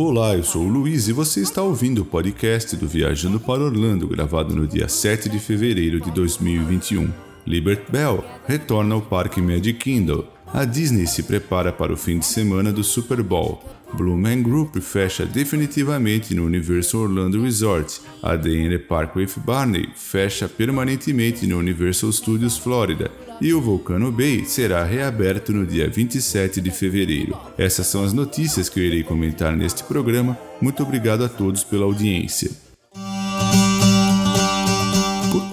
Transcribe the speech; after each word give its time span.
Olá, 0.00 0.36
eu 0.36 0.44
sou 0.44 0.62
o 0.62 0.68
Luiz 0.68 1.08
e 1.08 1.12
você 1.12 1.40
está 1.40 1.60
ouvindo 1.60 2.02
o 2.02 2.04
podcast 2.04 2.76
do 2.76 2.86
Viajando 2.86 3.40
para 3.40 3.64
Orlando, 3.64 4.06
gravado 4.06 4.54
no 4.54 4.64
dia 4.64 4.86
7 4.86 5.28
de 5.28 5.40
fevereiro 5.40 6.00
de 6.00 6.12
2021. 6.12 7.10
Libert 7.44 7.82
Bell 7.90 8.24
retorna 8.46 8.94
ao 8.94 9.02
Parque 9.02 9.42
Magic 9.42 9.72
Kingdom. 9.72 10.22
A 10.54 10.64
Disney 10.64 11.04
se 11.08 11.24
prepara 11.24 11.72
para 11.72 11.92
o 11.92 11.96
fim 11.96 12.20
de 12.20 12.26
semana 12.26 12.72
do 12.72 12.84
Super 12.84 13.24
Bowl. 13.24 13.60
Blue 13.94 14.16
Man 14.16 14.42
Group 14.42 14.80
fecha 14.80 15.24
definitivamente 15.24 16.34
no 16.34 16.44
Universal 16.44 17.02
Orlando 17.02 17.42
Resort. 17.42 18.00
A 18.22 18.36
D&D 18.36 18.78
Park 18.80 19.16
with 19.16 19.32
Barney 19.38 19.88
fecha 19.94 20.48
permanentemente 20.48 21.46
no 21.46 21.58
Universal 21.58 22.12
Studios 22.12 22.58
Florida. 22.58 23.10
E 23.40 23.52
o 23.54 23.60
Volcano 23.60 24.10
Bay 24.10 24.44
será 24.44 24.84
reaberto 24.84 25.52
no 25.52 25.64
dia 25.66 25.88
27 25.88 26.60
de 26.60 26.70
fevereiro. 26.70 27.36
Essas 27.56 27.86
são 27.86 28.04
as 28.04 28.12
notícias 28.12 28.68
que 28.68 28.80
eu 28.80 28.84
irei 28.84 29.02
comentar 29.02 29.56
neste 29.56 29.84
programa. 29.84 30.38
Muito 30.60 30.82
obrigado 30.82 31.24
a 31.24 31.28
todos 31.28 31.64
pela 31.64 31.84
audiência. 31.84 32.67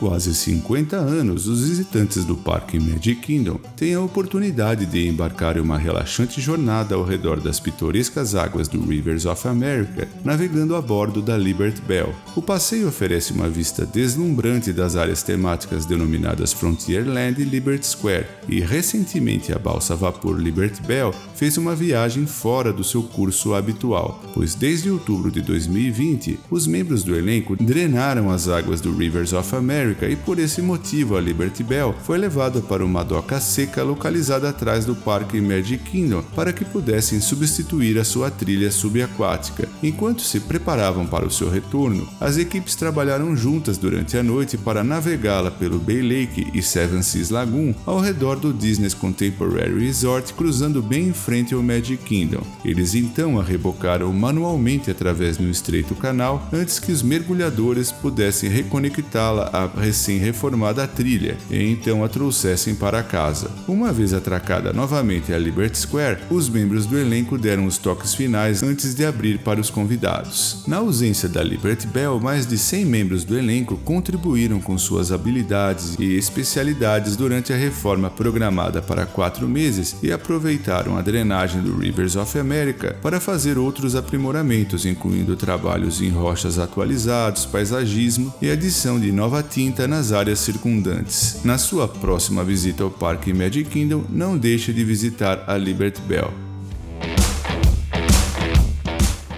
Quase 0.06 0.36
50 0.36 0.98
anos, 0.98 1.48
os 1.48 1.68
visitantes 1.68 2.26
do 2.26 2.36
Parque 2.36 2.80
Magic 2.80 3.16
Kingdom 3.22 3.60
têm 3.76 3.96
a 3.96 4.02
oportunidade 4.02 4.86
de 4.86 5.08
embarcar 5.08 5.58
em 5.58 5.62
uma 5.62 5.80
relaxante 5.80 6.40
jornada 6.40 6.94
ao 6.94 7.04
redor 7.04 7.42
das 7.42 7.60
pitorescas 7.60 8.36
águas 8.36 8.68
do 8.68 8.80
Rivers 8.80 9.26
of 9.26 9.48
America, 9.48 10.08
navegando 10.24 10.76
a 10.76 10.82
bordo 10.82 11.24
da 11.24 11.36
Liberty 11.36 11.82
Bell. 11.82 12.14
O 12.36 12.42
passeio 12.42 12.88
oferece 12.88 13.34
uma 13.34 13.50
vista 13.50 13.84
deslumbrante 13.84 14.72
das 14.72 14.96
áreas 14.96 15.24
temáticas 15.24 15.88
denominadas 15.88 16.54
Frontierland 16.54 17.42
e 17.42 17.44
Liberty 17.44 17.88
Square, 17.88 18.28
e 18.48 18.60
recentemente 18.60 19.52
a 19.52 19.58
balsa 19.58 19.96
vapor 19.96 20.40
Liberty 20.40 20.84
Bell 20.84 21.16
fez 21.34 21.58
uma 21.58 21.76
viagem 21.76 22.28
fora 22.28 22.72
do 22.72 22.84
seu 22.84 23.02
curso 23.02 23.56
habitual, 23.56 24.24
pois 24.36 24.54
desde 24.54 24.88
outubro 24.92 25.32
de 25.32 25.42
2020, 25.42 26.40
os 26.52 26.68
membros 26.68 27.04
do 27.04 27.16
elenco 27.16 27.56
drenaram 27.56 28.30
as 28.30 28.48
águas 28.48 28.80
do 28.80 28.96
Rivers 28.96 29.34
of 29.34 29.56
America 29.56 29.95
E 30.04 30.16
por 30.16 30.40
esse 30.40 30.62
motivo 30.62 31.16
a 31.16 31.22
Liberty 31.22 31.64
Bell 31.64 31.96
foi 32.04 32.18
levada 32.18 32.60
para 32.60 32.84
uma 32.84 33.04
doca 33.04 33.40
seca 33.40 33.84
localizada 33.84 34.50
atrás 34.50 34.84
do 34.84 34.96
Parque 34.96 35.40
Magic 35.40 35.84
Kingdom 35.90 36.22
para 36.36 36.52
que 36.52 36.66
pudessem 36.66 37.22
substituir 37.22 37.98
a 37.98 38.04
sua 38.04 38.30
trilha 38.30 38.72
subaquática. 38.72 39.70
Enquanto 39.82 40.22
se 40.22 40.40
preparavam 40.40 41.06
para 41.06 41.26
o 41.26 41.32
seu 41.32 41.50
retorno, 41.50 42.08
as 42.20 42.38
equipes 42.38 42.76
trabalharam 42.76 43.36
juntas 43.36 43.78
durante 43.78 44.18
a 44.18 44.24
noite 44.24 44.58
para 44.58 44.84
navegá-la 44.84 45.52
pelo 45.52 45.80
Bay 45.80 46.02
Lake 46.02 46.52
e 46.54 46.62
Seven 46.62 47.02
Seas 47.02 47.30
Lagoon 47.30 47.74
ao 47.86 48.00
redor 48.00 48.38
do 48.38 48.52
Disney's 48.52 48.94
Contemporary 48.94 49.86
Resort, 49.86 50.34
cruzando 50.34 50.82
bem 50.82 51.10
em 51.10 51.14
frente 51.14 51.54
ao 51.54 51.64
Magic 51.64 52.04
Kingdom. 52.04 52.42
Eles 52.64 52.96
então 52.96 53.40
a 53.40 53.44
rebocaram 53.44 54.12
manualmente 54.12 54.90
através 54.90 55.38
de 55.38 55.46
um 55.46 55.52
estreito 55.52 55.96
canal 55.96 56.48
antes 56.52 56.80
que 56.80 56.92
os 56.92 57.02
mergulhadores 57.02 57.92
pudessem 57.92 58.50
reconectá-la 58.50 59.50
a 59.54 59.68
recém-reformada 59.86 60.88
trilha 60.88 61.38
e 61.50 61.62
então 61.72 62.04
a 62.04 62.10
trouxessem 62.10 62.76
para 62.76 63.04
casa. 63.04 63.52
Uma 63.68 63.94
vez 63.94 64.14
atracada 64.14 64.74
novamente 64.74 65.32
a 65.32 65.38
Liberty 65.38 65.78
Square, 65.78 66.20
os 66.30 66.50
membros 66.50 66.86
do 66.86 66.98
elenco 66.98 67.38
deram 67.38 67.66
os 67.66 67.78
toques 67.78 68.16
finais 68.16 68.64
antes 68.64 68.96
de 68.96 69.06
abrir 69.06 69.40
para 69.40 69.62
os 69.62 69.70
convidados. 69.70 70.64
Na 70.68 70.78
ausência 70.78 71.30
da 71.30 71.44
Liberty 71.44 71.86
Bell, 71.88 72.20
mais 72.20 72.48
de 72.48 72.58
100 72.58 72.86
membros 72.86 73.24
do 73.24 73.38
elenco 73.38 73.78
contribuíram 73.78 74.60
com 74.60 74.78
suas 74.78 75.12
habilidades 75.12 75.96
e 76.00 76.18
especialidades 76.18 77.16
durante 77.16 77.54
a 77.54 77.56
reforma 77.56 78.10
programada 78.10 78.82
para 78.82 79.06
quatro 79.06 79.48
meses 79.48 79.96
e 80.02 80.12
aproveitaram 80.12 80.98
a 80.98 81.02
drenagem 81.02 81.62
do 81.62 81.78
Rivers 81.78 82.16
of 82.16 82.38
America 82.40 82.98
para 83.02 83.20
fazer 83.20 83.58
outros 83.58 83.96
aprimoramentos, 83.96 84.86
incluindo 84.86 85.36
trabalhos 85.36 86.02
em 86.02 86.10
rochas 86.10 86.58
atualizados, 86.58 87.46
paisagismo 87.46 88.34
e 88.42 88.50
adição 88.50 89.00
de 89.00 89.12
nova 89.12 89.44
tinta 89.44 89.75
nas 89.84 90.12
áreas 90.12 90.40
circundantes. 90.40 91.42
Na 91.44 91.58
sua 91.58 91.88
próxima 91.88 92.44
visita 92.44 92.84
ao 92.84 92.90
Parque 92.90 93.34
Magic 93.34 93.70
Kingdom, 93.70 94.06
não 94.10 94.38
deixe 94.38 94.72
de 94.72 94.84
visitar 94.84 95.44
a 95.48 95.58
Liberty 95.58 96.02
Bell. 96.02 96.34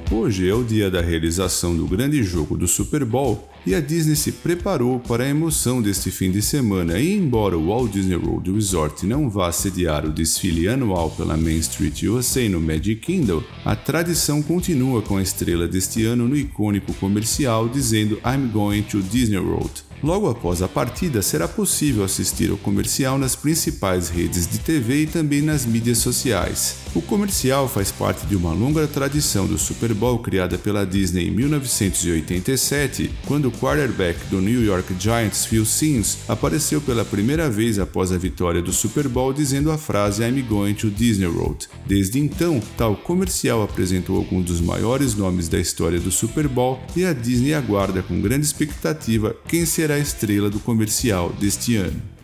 Hoje 0.09 0.47
é 0.47 0.53
o 0.53 0.63
dia 0.63 0.89
da 0.89 1.01
realização 1.01 1.75
do 1.75 1.85
grande 1.85 2.23
jogo 2.23 2.57
do 2.57 2.67
Super 2.67 3.03
Bowl 3.03 3.49
e 3.65 3.75
a 3.75 3.81
Disney 3.81 4.15
se 4.15 4.31
preparou 4.31 4.99
para 4.99 5.23
a 5.23 5.27
emoção 5.27 5.81
deste 5.81 6.11
fim 6.11 6.31
de 6.31 6.41
semana. 6.41 6.97
E 6.99 7.13
embora 7.13 7.57
o 7.57 7.67
Walt 7.67 7.91
Disney 7.91 8.15
World 8.15 8.51
Resort 8.51 9.05
não 9.05 9.29
vá 9.29 9.51
sediar 9.51 10.05
o 10.05 10.11
desfile 10.11 10.69
anual 10.69 11.11
pela 11.11 11.35
Main 11.35 11.59
Street 11.59 12.03
USA 12.03 12.47
no 12.47 12.61
Magic 12.61 12.95
Kingdom, 12.97 13.43
a 13.65 13.75
tradição 13.75 14.41
continua 14.41 15.01
com 15.01 15.17
a 15.17 15.21
estrela 15.21 15.67
deste 15.67 16.05
ano 16.05 16.27
no 16.27 16.37
icônico 16.37 16.93
comercial 16.93 17.67
dizendo 17.67 18.19
I'm 18.25 18.47
going 18.47 18.83
to 18.83 19.01
Disney 19.01 19.39
World. 19.39 19.86
Logo 20.03 20.29
após 20.29 20.61
a 20.61 20.67
partida, 20.67 21.23
será 21.23 21.47
possível 21.47 22.03
assistir 22.03 22.51
ao 22.51 22.57
comercial 22.57 23.17
nas 23.17 23.35
principais 23.35 24.09
redes 24.09 24.45
de 24.45 24.59
TV 24.59 25.03
e 25.03 25.07
também 25.07 25.41
nas 25.41 25.65
mídias 25.65 25.97
sociais. 25.97 26.75
O 26.93 27.01
comercial 27.01 27.67
faz 27.67 27.91
parte 27.91 28.25
de 28.27 28.35
uma 28.35 28.53
longa 28.53 28.87
tradição 28.87 29.47
do 29.47 29.57
Super 29.57 29.93
Bowl 29.93 30.19
criada 30.19 30.57
pela 30.57 30.85
Disney 30.85 31.27
em 31.27 31.31
1987, 31.31 33.11
quando 33.25 33.47
o 33.47 33.51
quarterback 33.51 34.19
do 34.29 34.39
New 34.39 34.63
York 34.63 34.93
Giants, 34.99 35.45
Phil 35.45 35.65
Simms, 35.65 36.19
apareceu 36.27 36.79
pela 36.79 37.03
primeira 37.03 37.49
vez 37.49 37.79
após 37.79 38.11
a 38.11 38.17
vitória 38.17 38.61
do 38.61 38.71
Super 38.71 39.07
Bowl 39.07 39.33
dizendo 39.33 39.71
a 39.71 39.77
frase 39.77 40.23
I'm 40.23 40.41
going 40.43 40.75
to 40.75 40.89
Disney 40.89 41.27
World. 41.27 41.67
Desde 41.85 42.19
então, 42.19 42.61
tal 42.77 42.95
comercial 42.95 43.63
apresentou 43.63 44.17
alguns 44.17 44.45
dos 44.45 44.61
maiores 44.61 45.15
nomes 45.15 45.47
da 45.47 45.59
história 45.59 45.99
do 45.99 46.11
Super 46.11 46.47
Bowl 46.47 46.79
e 46.95 47.03
a 47.03 47.13
Disney 47.13 47.53
aguarda 47.53 48.03
com 48.03 48.21
grande 48.21 48.45
expectativa 48.45 49.35
quem 49.47 49.65
será 49.65 49.86
será 49.87 49.95
a 49.95 49.99
estrela 49.99 50.49
do 50.49 50.59
comercial 50.59 51.29
deste 51.29 51.77
ano. 51.77 52.16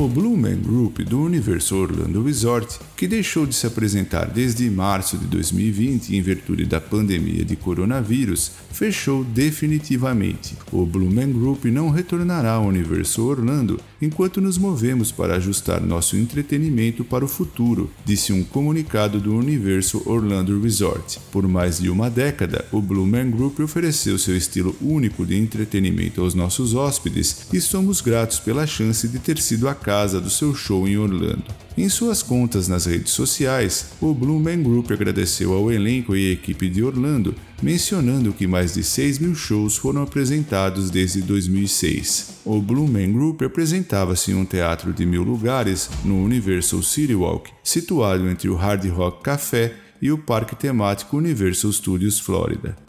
O 0.00 0.06
Blue 0.06 0.36
Man 0.36 0.60
Group 0.62 1.00
do 1.00 1.20
Universo 1.20 1.74
Orlando 1.74 2.22
Resort, 2.22 2.78
que 2.96 3.08
deixou 3.08 3.44
de 3.44 3.52
se 3.52 3.66
apresentar 3.66 4.26
desde 4.26 4.70
março 4.70 5.18
de 5.18 5.26
2020 5.26 6.14
em 6.14 6.22
virtude 6.22 6.64
da 6.66 6.80
pandemia 6.80 7.44
de 7.44 7.56
coronavírus, 7.56 8.52
fechou 8.70 9.24
definitivamente. 9.24 10.54
O 10.70 10.86
Blue 10.86 11.12
Man 11.12 11.32
Group 11.32 11.64
não 11.64 11.90
retornará 11.90 12.52
ao 12.52 12.66
Universo 12.66 13.24
Orlando 13.24 13.80
enquanto 14.00 14.40
nos 14.40 14.56
movemos 14.56 15.10
para 15.10 15.34
ajustar 15.34 15.80
nosso 15.80 16.16
entretenimento 16.16 17.02
para 17.02 17.24
o 17.24 17.28
futuro, 17.28 17.90
disse 18.04 18.32
um 18.32 18.44
comunicado 18.44 19.18
do 19.18 19.34
Universo 19.34 20.00
Orlando 20.06 20.60
Resort. 20.60 21.18
Por 21.32 21.48
mais 21.48 21.80
de 21.80 21.90
uma 21.90 22.08
década, 22.08 22.64
o 22.70 22.80
Blue 22.80 23.04
Man 23.04 23.32
Group 23.32 23.58
ofereceu 23.58 24.16
seu 24.16 24.36
estilo 24.36 24.76
único 24.80 25.26
de 25.26 25.36
entretenimento 25.36 26.20
aos 26.20 26.34
nossos 26.34 26.72
hóspedes 26.72 27.48
e 27.52 27.60
somos 27.60 28.00
gratos 28.00 28.38
pela 28.38 28.64
chance 28.64 29.08
de 29.08 29.18
ter 29.18 29.38
sido 29.38 29.68
a 29.68 29.74
casa 29.88 30.20
do 30.20 30.28
seu 30.28 30.54
show 30.54 30.86
em 30.86 30.98
Orlando. 30.98 31.44
Em 31.74 31.88
suas 31.88 32.22
contas 32.22 32.68
nas 32.68 32.84
redes 32.84 33.10
sociais, 33.10 33.92
o 34.02 34.12
Man 34.12 34.62
Group 34.62 34.90
agradeceu 34.90 35.54
ao 35.54 35.72
elenco 35.72 36.14
e 36.14 36.30
equipe 36.30 36.68
de 36.68 36.84
Orlando, 36.84 37.34
mencionando 37.62 38.34
que 38.34 38.46
mais 38.46 38.74
de 38.74 38.84
6 38.84 39.18
mil 39.18 39.34
shows 39.34 39.78
foram 39.78 40.02
apresentados 40.02 40.90
desde 40.90 41.22
2006. 41.22 42.40
O 42.44 42.60
Man 42.60 43.12
Group 43.12 43.40
apresentava-se 43.40 44.30
em 44.30 44.34
um 44.34 44.44
teatro 44.44 44.92
de 44.92 45.06
mil 45.06 45.22
lugares 45.22 45.88
no 46.04 46.22
Universal 46.22 46.82
City 46.82 47.14
Walk, 47.14 47.50
situado 47.64 48.28
entre 48.28 48.50
o 48.50 48.56
Hard 48.56 48.84
Rock 48.90 49.22
Café 49.22 49.74
e 50.02 50.12
o 50.12 50.18
parque 50.18 50.54
temático 50.54 51.16
Universal 51.16 51.72
Studios 51.72 52.20
Florida. 52.20 52.87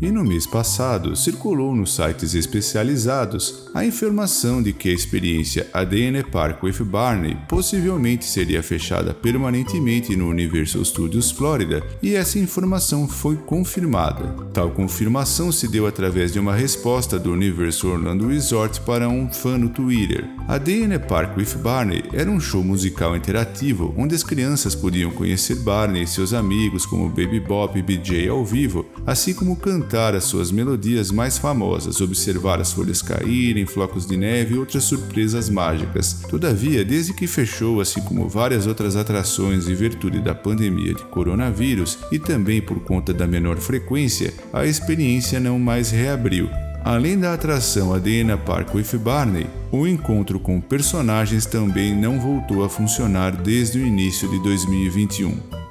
E 0.00 0.12
no 0.12 0.24
mês 0.24 0.46
passado, 0.46 1.16
circulou 1.16 1.74
nos 1.74 1.96
sites 1.96 2.32
especializados 2.32 3.68
a 3.74 3.84
informação 3.84 4.62
de 4.62 4.72
que 4.72 4.88
a 4.90 4.92
experiência 4.92 5.68
ADN 5.72 6.22
Park 6.22 6.62
with 6.62 6.84
Barney 6.84 7.36
possivelmente 7.48 8.24
seria 8.24 8.62
fechada 8.62 9.12
permanentemente 9.12 10.14
no 10.14 10.28
Universal 10.28 10.84
Studios 10.84 11.32
Florida, 11.32 11.82
e 12.00 12.14
essa 12.14 12.38
informação 12.38 13.08
foi 13.08 13.34
confirmada. 13.38 14.36
Tal 14.54 14.70
confirmação 14.70 15.50
se 15.50 15.66
deu 15.66 15.84
através 15.84 16.32
de 16.32 16.38
uma 16.38 16.54
resposta 16.54 17.18
do 17.18 17.32
Universal 17.32 17.90
Orlando 17.90 18.28
Resort 18.28 18.80
para 18.82 19.08
um 19.08 19.28
fã 19.32 19.58
no 19.58 19.68
Twitter. 19.68 20.24
ADN 20.46 20.96
Park 21.08 21.36
with 21.36 21.60
Barney 21.60 22.04
era 22.12 22.30
um 22.30 22.38
show 22.38 22.62
musical 22.62 23.16
interativo 23.16 23.92
onde 23.98 24.14
as 24.14 24.22
crianças 24.22 24.76
podiam 24.76 25.10
conhecer 25.10 25.56
Barney 25.56 26.04
e 26.04 26.06
seus 26.06 26.32
amigos 26.32 26.86
como 26.86 27.08
Baby 27.08 27.40
Bop 27.40 27.76
e 27.76 27.82
BJ 27.82 28.28
ao 28.28 28.44
vivo, 28.44 28.86
assim 29.04 29.34
como 29.34 29.56
cantar 29.56 29.87
cantar 29.88 30.14
as 30.14 30.24
suas 30.24 30.52
melodias 30.52 31.10
mais 31.10 31.38
famosas, 31.38 32.02
observar 32.02 32.60
as 32.60 32.72
folhas 32.72 33.00
caírem, 33.00 33.64
flocos 33.64 34.06
de 34.06 34.18
neve 34.18 34.54
e 34.54 34.58
outras 34.58 34.84
surpresas 34.84 35.48
mágicas. 35.48 36.20
Todavia, 36.28 36.84
desde 36.84 37.14
que 37.14 37.26
fechou, 37.26 37.80
assim 37.80 38.02
como 38.02 38.28
várias 38.28 38.66
outras 38.66 38.96
atrações 38.96 39.66
em 39.66 39.74
virtude 39.74 40.20
da 40.20 40.34
pandemia 40.34 40.92
de 40.92 41.02
coronavírus 41.04 41.98
e 42.12 42.18
também 42.18 42.60
por 42.60 42.80
conta 42.80 43.14
da 43.14 43.26
menor 43.26 43.56
frequência, 43.56 44.34
a 44.52 44.66
experiência 44.66 45.40
não 45.40 45.58
mais 45.58 45.90
reabriu. 45.90 46.50
Além 46.84 47.18
da 47.18 47.32
atração 47.32 47.94
Adena 47.94 48.36
Park 48.36 48.74
with 48.74 48.98
Barney, 48.98 49.46
o 49.72 49.86
encontro 49.86 50.38
com 50.38 50.60
personagens 50.60 51.46
também 51.46 51.96
não 51.96 52.20
voltou 52.20 52.62
a 52.62 52.68
funcionar 52.68 53.32
desde 53.32 53.78
o 53.78 53.86
início 53.86 54.28
de 54.28 54.38
2021. 54.42 55.67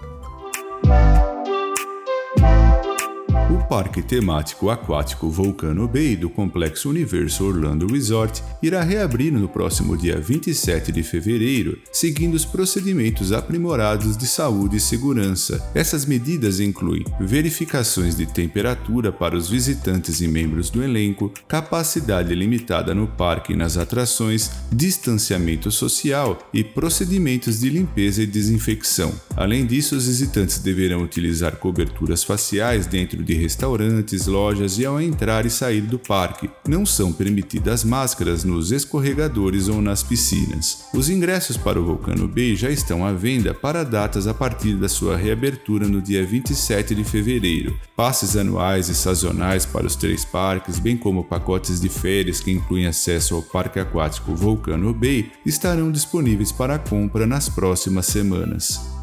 Parque 3.78 4.02
temático 4.02 4.72
aquático 4.72 5.30
Volcano 5.30 5.88
Bay 5.88 6.16
do 6.16 6.32
Complexo 6.32 6.90
Universo 6.90 7.46
Orlando 7.46 7.86
Resort 7.86 8.44
irá 8.60 8.82
reabrir 8.82 9.32
no 9.32 9.48
próximo 9.48 9.96
dia 9.96 10.20
27 10.20 10.92
de 10.92 11.04
fevereiro, 11.04 11.78
seguindo 11.92 12.34
os 12.34 12.44
procedimentos 12.44 13.32
aprimorados 13.32 14.18
de 14.18 14.26
saúde 14.26 14.78
e 14.78 14.80
segurança. 14.80 15.64
Essas 15.76 16.08
medidas 16.08 16.60
incluem 16.60 17.06
verificações 17.20 18.16
de 18.16 18.26
temperatura 18.26 19.12
para 19.12 19.38
os 19.38 19.48
visitantes 19.48 20.22
e 20.22 20.28
membros 20.28 20.72
do 20.72 20.82
elenco, 20.82 21.32
capacidade 21.48 22.34
limitada 22.34 22.96
no 22.96 23.06
parque 23.06 23.54
e 23.54 23.56
nas 23.56 23.78
atrações, 23.78 24.50
distanciamento 24.72 25.70
social 25.70 26.50
e 26.52 26.64
procedimentos 26.64 27.60
de 27.60 27.70
limpeza 27.70 28.24
e 28.24 28.26
desinfecção. 28.26 29.14
Além 29.36 29.68
disso, 29.68 29.96
os 29.96 30.08
visitantes 30.08 30.58
deverão 30.58 31.04
utilizar 31.04 31.58
coberturas 31.58 32.24
faciais 32.24 32.88
dentro 32.88 33.24
de 33.24 33.36
restaurantes 33.36 33.67
restaurantes, 33.68 34.28
lojas 34.28 34.80
e 34.80 34.86
ao 34.86 35.02
entrar 35.02 35.46
e 35.46 35.50
sair 35.50 35.82
do 35.82 36.00
parque. 36.00 36.50
Não 36.68 36.86
são 36.86 37.12
permitidas 37.12 37.84
máscaras 37.84 38.44
nos 38.44 38.72
escorregadores 38.72 39.68
ou 39.68 39.82
nas 39.82 40.02
piscinas. 40.02 40.86
Os 40.94 41.10
ingressos 41.10 41.58
para 41.58 41.80
o 41.80 41.86
Volcano 41.86 42.28
Bay 42.28 42.56
já 42.56 42.70
estão 42.70 43.06
à 43.06 43.12
venda 43.12 43.54
para 43.54 43.84
datas 43.84 44.26
a 44.26 44.34
partir 44.34 44.76
da 44.76 44.88
sua 44.88 45.18
reabertura 45.18 45.88
no 45.88 46.02
dia 46.02 46.26
27 46.26 46.96
de 46.96 47.04
fevereiro. 47.04 47.78
Passes 47.96 48.38
anuais 48.38 48.88
e 48.88 48.96
sazonais 48.96 49.66
para 49.66 49.86
os 49.86 49.96
três 49.96 50.24
parques, 50.24 50.80
bem 50.80 50.96
como 50.96 51.26
pacotes 51.26 51.82
de 51.82 51.90
férias 51.90 52.40
que 52.40 52.52
incluem 52.52 52.88
acesso 52.88 53.36
ao 53.36 53.42
Parque 53.42 53.80
Aquático 53.80 54.34
Volcano 54.34 54.94
Bay, 54.94 55.32
estarão 55.46 55.92
disponíveis 55.92 56.52
para 56.52 56.80
compra 56.80 57.26
nas 57.28 57.50
próximas 57.50 58.06
semanas. 58.06 58.97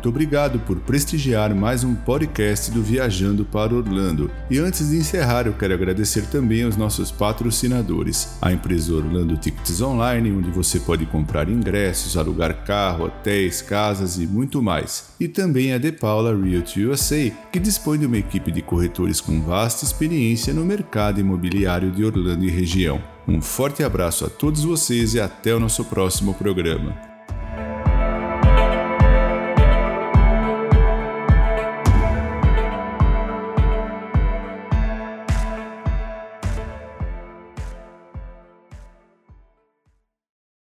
Muito 0.00 0.08
obrigado 0.08 0.58
por 0.60 0.80
prestigiar 0.80 1.54
mais 1.54 1.84
um 1.84 1.94
podcast 1.94 2.70
do 2.70 2.82
Viajando 2.82 3.44
para 3.44 3.74
Orlando. 3.74 4.30
E 4.50 4.58
antes 4.58 4.88
de 4.88 4.96
encerrar, 4.96 5.46
eu 5.46 5.52
quero 5.52 5.74
agradecer 5.74 6.22
também 6.22 6.62
aos 6.62 6.74
nossos 6.74 7.10
patrocinadores, 7.10 8.38
a 8.40 8.50
empresa 8.50 8.94
Orlando 8.94 9.36
Tickets 9.36 9.78
Online, 9.82 10.32
onde 10.32 10.50
você 10.50 10.80
pode 10.80 11.04
comprar 11.04 11.50
ingressos, 11.50 12.16
alugar 12.16 12.64
carro, 12.64 13.04
hotéis, 13.04 13.60
casas 13.60 14.18
e 14.18 14.26
muito 14.26 14.62
mais. 14.62 15.10
E 15.20 15.28
também 15.28 15.74
a 15.74 15.78
De 15.78 15.92
Paula 15.92 16.34
Realty 16.34 16.86
USA, 16.86 17.30
que 17.52 17.60
dispõe 17.60 17.98
de 17.98 18.06
uma 18.06 18.16
equipe 18.16 18.50
de 18.50 18.62
corretores 18.62 19.20
com 19.20 19.42
vasta 19.42 19.84
experiência 19.84 20.54
no 20.54 20.64
mercado 20.64 21.20
imobiliário 21.20 21.90
de 21.90 22.02
Orlando 22.06 22.46
e 22.46 22.48
região. 22.48 23.02
Um 23.28 23.42
forte 23.42 23.82
abraço 23.82 24.24
a 24.24 24.30
todos 24.30 24.64
vocês 24.64 25.12
e 25.12 25.20
até 25.20 25.54
o 25.54 25.60
nosso 25.60 25.84
próximo 25.84 26.32
programa. 26.32 27.09